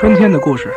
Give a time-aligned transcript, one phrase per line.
[0.00, 0.72] 春天的故事。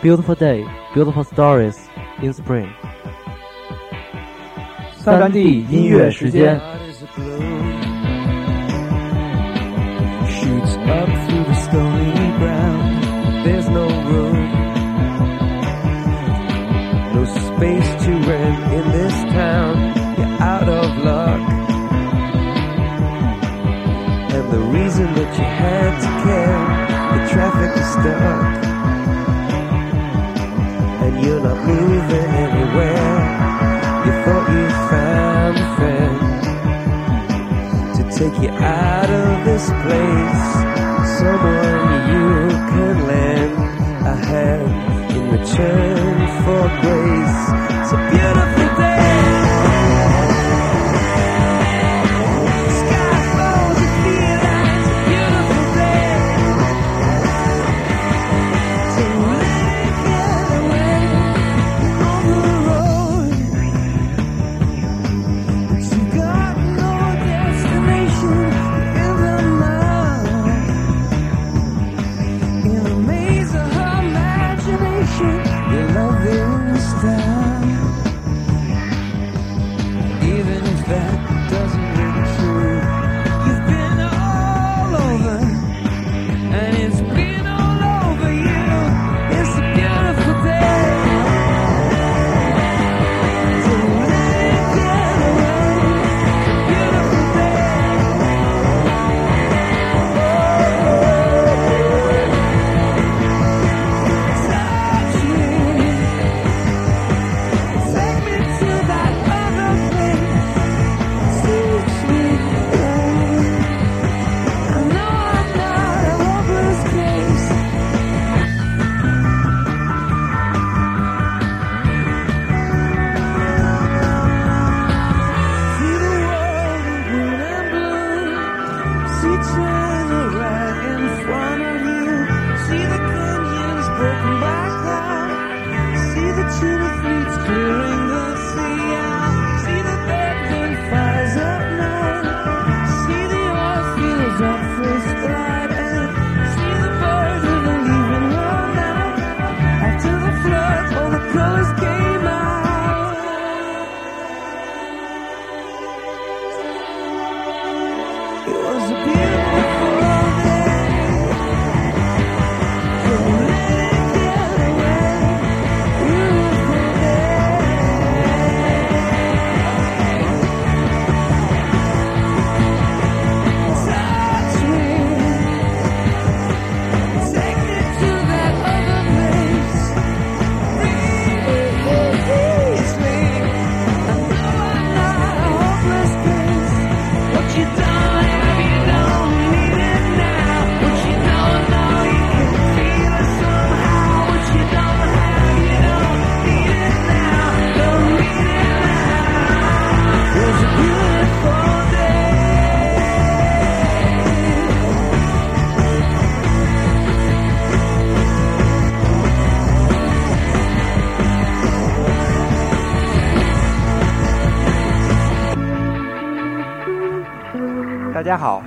[0.00, 0.64] Beautiful day,
[0.94, 1.74] beautiful stories
[2.20, 2.68] in spring。
[4.98, 6.71] 三 D 音乐时间。
[31.66, 33.14] Moving anywhere.
[34.04, 36.16] You thought you found a friend
[37.96, 40.44] to take you out of this place.
[41.18, 42.30] Someone you
[42.70, 43.54] can lend
[44.06, 44.70] a hand
[45.16, 47.40] in return for grace.
[47.78, 48.61] It's a beautiful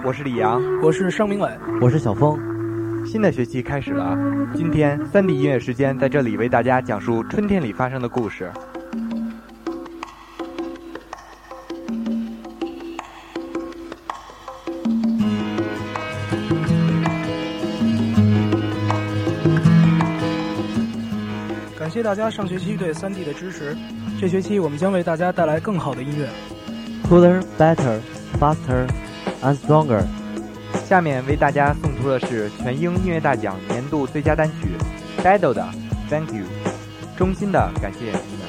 [0.05, 0.61] 我是李阳。
[0.83, 1.49] 我是商明伟，
[1.81, 2.37] 我是小峰。
[3.03, 4.15] 新的学期开始了，
[4.53, 8.51] 今天三 D 音乐时间在这里为大家讲述春天里发生的故事。
[21.79, 23.75] 感谢大家上学期对三 D 的支持。
[24.21, 26.29] 这学期我们将为大家带来更好的音乐。
[27.09, 27.99] Cooler, better,
[28.39, 28.87] faster,
[29.45, 30.03] and stronger。
[30.87, 34.75] 下面为大家送出的是全英音乐大奖年度最佳单曲
[35.23, 35.65] Dido 的
[36.09, 36.45] Thank You，
[37.17, 38.45] 衷心的感谢你们。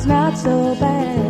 [0.00, 1.29] it's not so bad.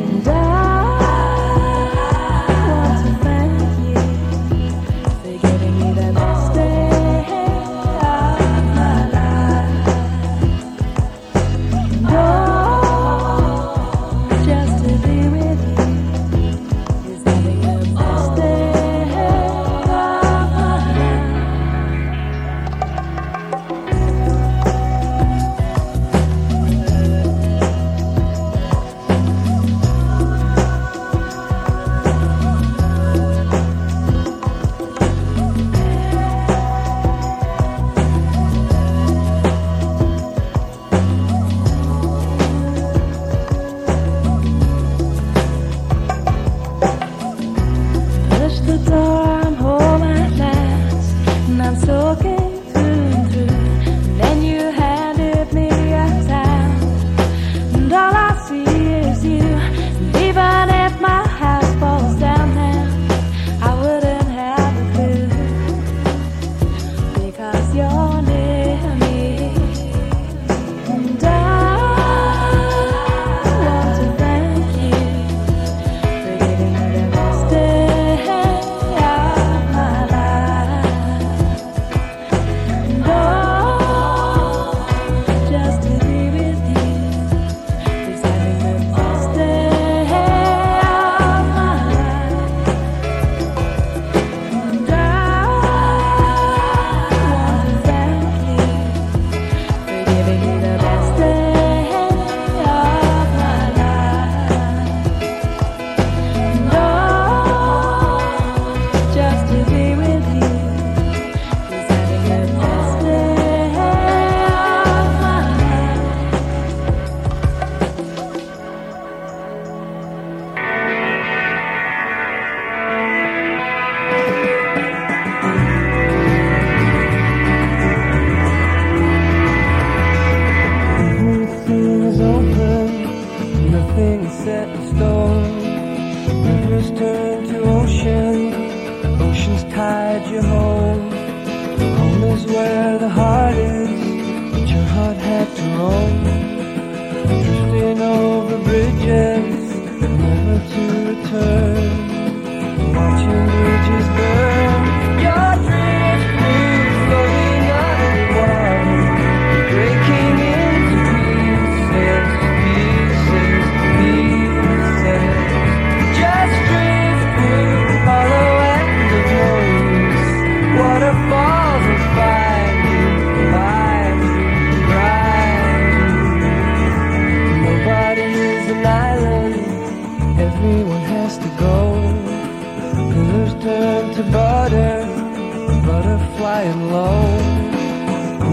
[186.01, 187.27] Butterfly and low.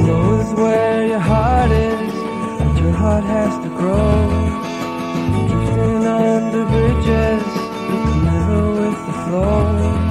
[0.06, 2.14] Low is where your heart is,
[2.60, 4.20] but your heart has to grow.
[5.48, 7.48] Drifting under bridges,
[8.26, 10.07] never with the flow.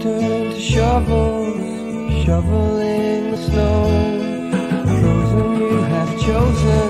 [0.00, 4.50] Turn to shovels, shoveling the snow.
[4.98, 6.88] Frozen, you have chosen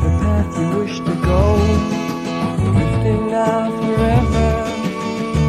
[0.00, 1.42] the path you wish to go.
[2.72, 4.48] Drifting now forever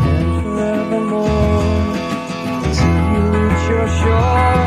[0.05, 1.73] and forevermore.
[2.75, 4.66] See you reach your shore.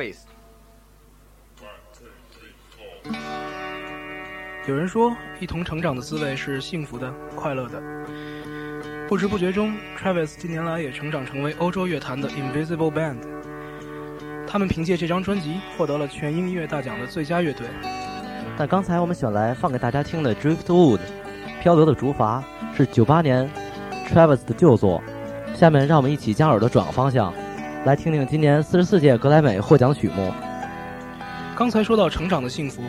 [0.00, 0.16] 的 Travis。
[4.68, 7.82] 有人说，一同成长的滋味是幸福的、快乐的。
[9.08, 13.16] 不知不觉中，Travis 近年来也成长成为欧洲乐坛的 Invisible Band。
[14.46, 17.66] 他们凭借这张专辑获得了全英音乐大奖的最佳乐队。
[18.56, 20.98] 但刚才我们选来放给大家听的《Driftwood》
[21.60, 22.42] 漂流的竹筏
[22.76, 23.50] 是九八年
[24.08, 25.02] Travis 的旧作。
[25.54, 27.32] 下面让我们一起将耳朵转个方向，
[27.86, 30.30] 来听听今年四十四届格莱美获奖曲目。
[31.56, 32.82] 刚才说到成长的幸福，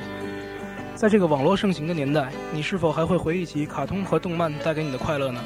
[0.96, 5.40] 在这个网络盛行的年代，你是否还会回忆起卡通和动漫带给你的快乐呢？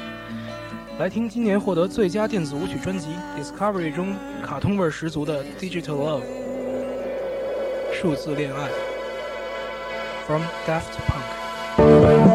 [0.98, 3.10] 来听今年获得最佳电子舞曲专辑
[3.40, 6.22] 《Discovery》中卡通味十足的《Digital Love》
[7.92, 8.68] 数字恋爱
[10.26, 12.25] ，from Daft Punk。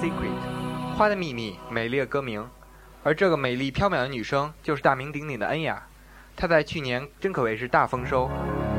[0.00, 2.44] Secret，花的秘密，美丽的歌名。
[3.02, 5.82] 而这个美丽飘渺的女生就是大名鼎鼎的恩雅，
[6.36, 8.30] 她在去年真可谓是大丰收。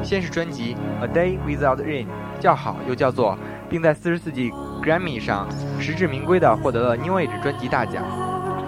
[0.02, 2.06] 先是专辑《A Day Without Rain》
[2.40, 3.38] 叫好又叫座，
[3.70, 5.48] 并在四十四季 Grammy 上
[5.80, 8.04] 实至名归地获得了 New Age 专辑大奖。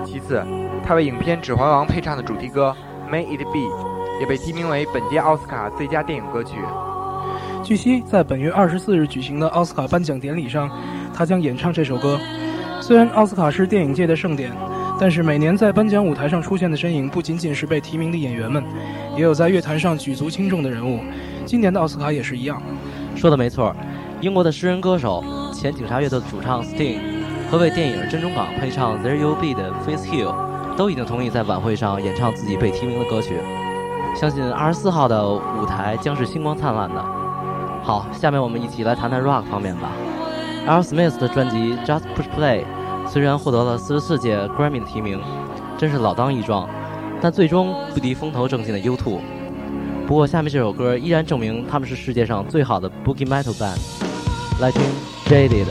[0.05, 0.45] 其次，
[0.85, 2.75] 她为影片《指环王》配唱的主题歌
[3.13, 3.59] 《May It Be》
[4.19, 6.55] 也被提名为本届奥斯卡最佳电影歌曲。
[7.63, 10.69] 据悉，在本月二十四日举行的奥斯卡颁奖典礼上，
[11.15, 12.19] 他将演唱这首歌。
[12.81, 14.51] 虽然奥斯卡是电影界的盛典，
[14.99, 18.63] 但是每年在颁奖舞台上出现的身影不仅仅是被提名的演员们，
[19.15, 20.99] 也有在乐坛上举足轻重的人物。
[21.45, 22.61] 今年的奥斯卡也是一样。
[23.15, 23.73] 说的没错，
[24.19, 25.23] 英国的诗人歌手、
[25.53, 26.99] 前警察乐队的主唱 Sting
[27.49, 30.35] 和为电影《珍珠港》配唱《There You Be》的 Faith Hill
[30.75, 33.35] 都已经同意在晚会上演唱自己被提名的歌曲。
[34.15, 37.03] 相信二十四号的舞台将是星光灿烂的。
[37.81, 39.89] 好，下面我们一起来谈谈 rock 方面吧。
[40.67, 40.81] L.
[40.81, 42.63] Smith 的专辑《Just Push Play》
[43.07, 45.21] 虽然获得了四十四届 Grammy 的提名，
[45.77, 46.67] 真是老当益壮，
[47.21, 49.19] 但最终不敌风头正劲的 U2。
[50.07, 53.77] 不过，下面这首歌依然证明他们是世界上最好的 Boogie Metal Band。
[54.59, 54.81] 来听
[55.27, 55.67] Jaded。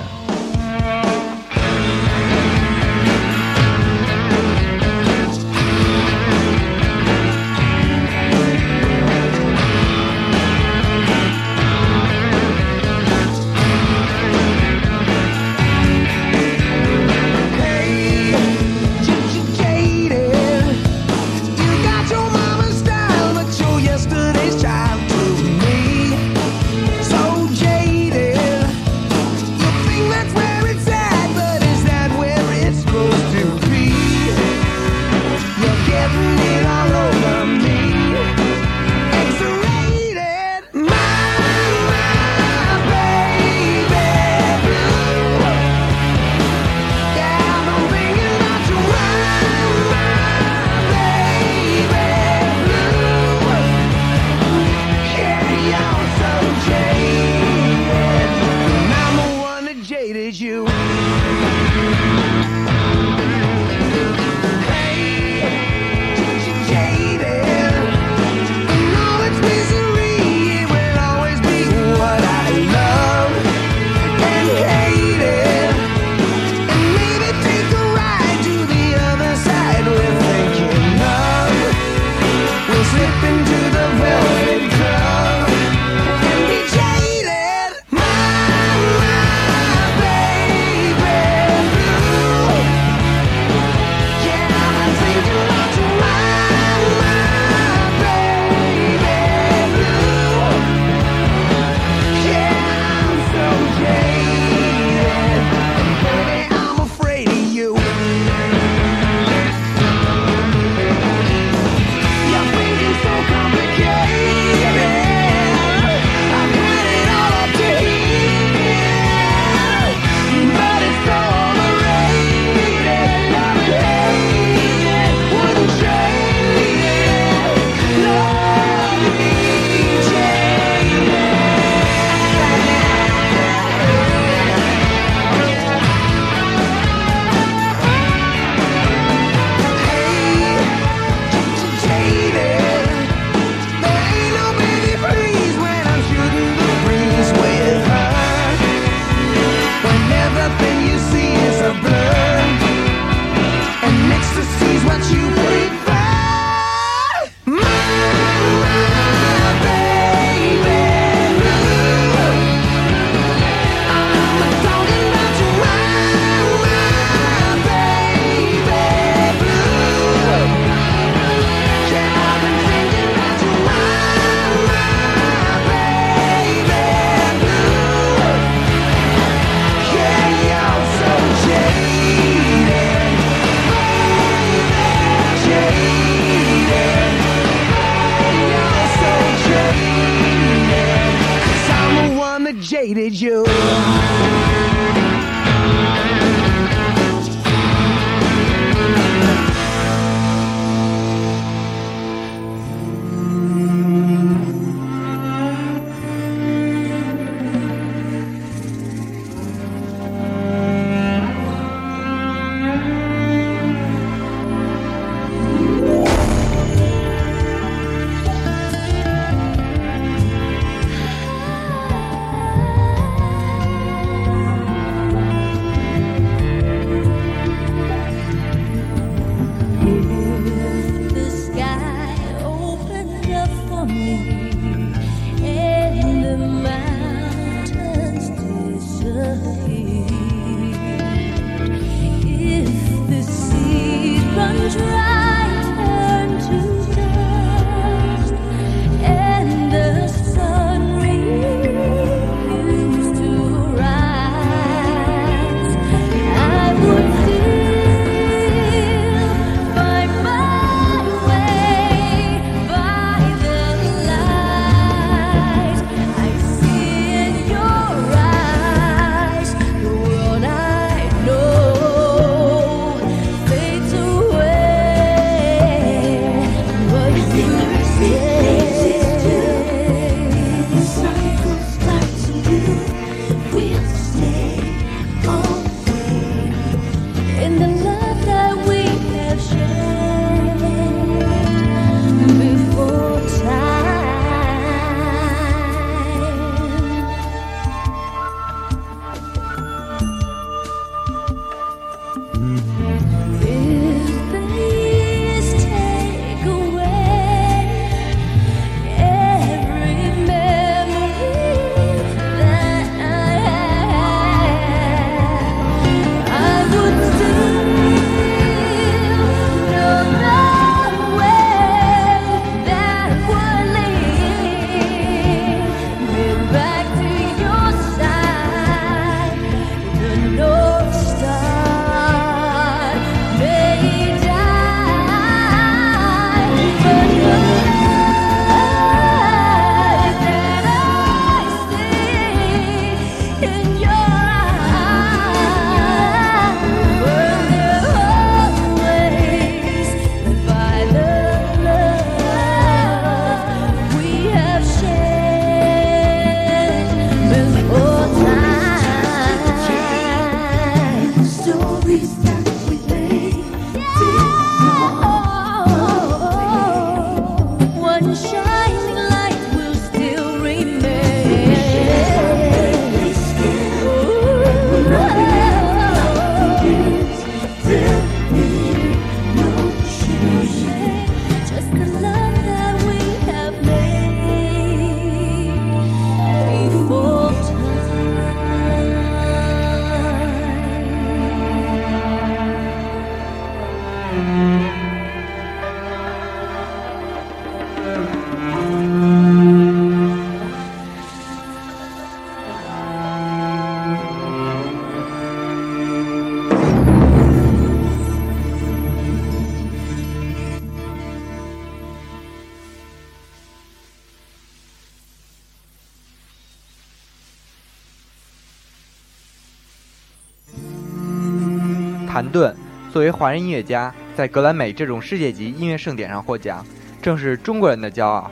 [423.04, 426.64] 为华人音乐家，在格莱美这种世界级音乐盛典上获奖，
[427.02, 428.30] 正是中国人的骄傲。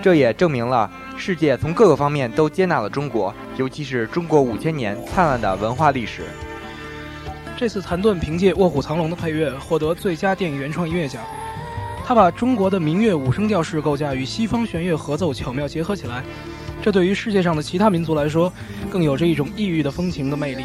[0.00, 6.22] 这也证明了世界从各个方面都接纳了中国，尤其是中国五千年灿烂的文化历史。
[7.56, 11.20] 这次谭盾凭借《卧虎藏龙》的配乐获得最佳电影原创音乐奖。
[12.06, 16.22] 他把中国的民乐五声调式构架与西方弦乐合奏巧妙结合起来，
[16.80, 18.52] 这对于世界上的其他民族来说，
[18.88, 20.64] 更有着一种异域的风情的魅力。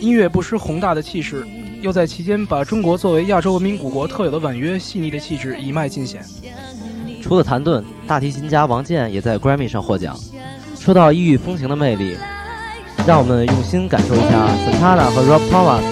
[0.00, 1.46] 音乐不失宏大的气势，
[1.80, 6.22] 又在其间把中国作为亚洲文明古国特有的婉约细腻的气质一脉尽显。
[7.22, 10.18] 除了谭盾，大提琴家王健也在 Grammy 上获奖。
[10.76, 12.16] 说到异域风情的魅力，
[13.06, 15.82] 让我们用心感受一下 Santana 和 Rob Thomas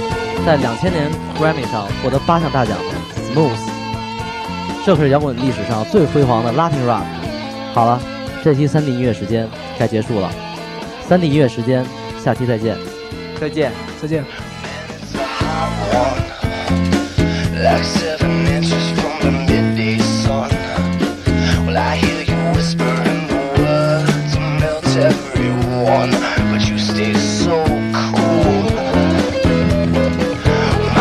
[0.45, 3.59] 在2000年 Grammy 上获得八项大奖的 Smooth。
[4.85, 7.05] 这可是摇滚历史上最辉煌的 Latin Rock。
[7.75, 8.01] 好了，
[8.43, 9.49] 这期三 D 音乐时间
[9.79, 10.31] 该结束了。
[11.07, 11.85] 三 D 音乐时间，
[12.23, 12.77] 下期再见。
[13.39, 13.71] 再见。
[14.01, 14.48] 再见。
[17.63, 20.51] Like seven inches from the midday sun.
[21.67, 26.11] Well, I hear you whispering the words to melt everyone,
[26.51, 28.69] but you stay so cool.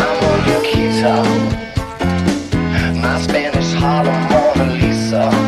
[0.02, 1.26] I'm on your guitar,
[3.02, 5.47] my Spanish Harlem Mona Lisa.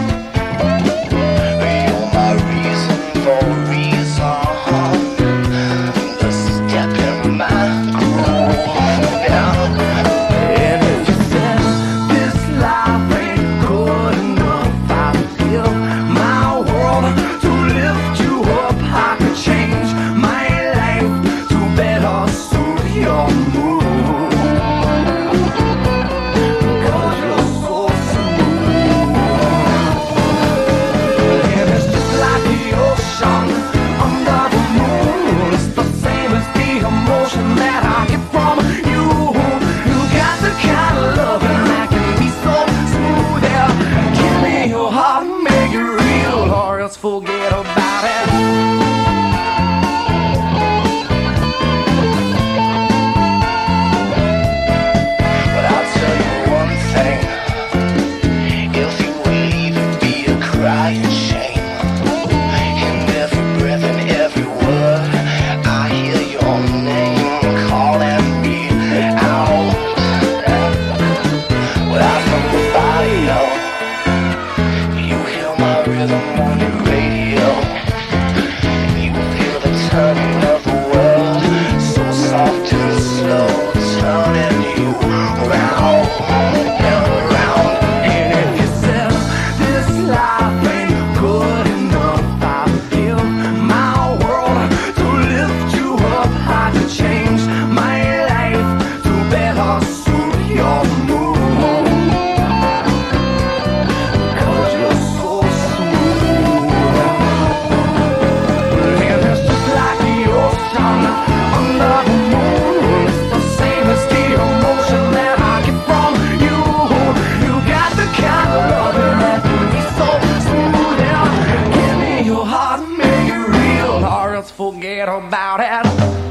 [124.40, 126.29] else forget about it.